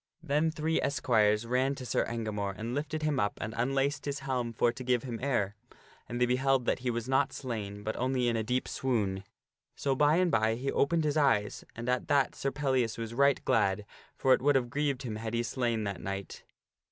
[0.23, 4.51] Then three esquires ran to Sir Engamore and lifted him up and unlaced his helm
[4.51, 5.53] for to give him air.
[6.09, 9.23] And they beheld that he was not slain, but only in a deep swoon.
[9.75, 13.45] So by and by he opened his eyes, and at that Sir Pellias was right
[13.45, 13.85] glad,
[14.17, 16.45] for it would have grieved him had he slain that knight.